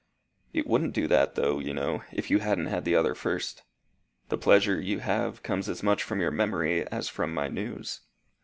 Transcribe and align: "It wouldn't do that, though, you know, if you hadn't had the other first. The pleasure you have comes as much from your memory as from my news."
"It 0.51 0.65
wouldn't 0.65 0.95
do 0.95 1.07
that, 1.09 1.35
though, 1.35 1.59
you 1.59 1.75
know, 1.75 2.01
if 2.11 2.31
you 2.31 2.39
hadn't 2.39 2.65
had 2.65 2.85
the 2.85 2.95
other 2.95 3.13
first. 3.13 3.61
The 4.29 4.35
pleasure 4.39 4.81
you 4.81 4.97
have 4.97 5.43
comes 5.43 5.69
as 5.69 5.83
much 5.83 6.01
from 6.01 6.19
your 6.19 6.31
memory 6.31 6.87
as 6.87 7.07
from 7.07 7.31
my 7.31 7.49
news." 7.49 8.01